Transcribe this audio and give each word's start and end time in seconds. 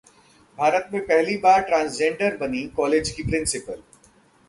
भारत 0.57 0.89
में 0.93 1.01
पहली 1.01 1.35
बार 1.37 1.61
ट्रांसजेंडर 1.61 2.37
बनीं 2.37 2.67
कॉलेज 2.69 3.09
की 3.09 3.23
प्रिंसिपल 3.23 3.81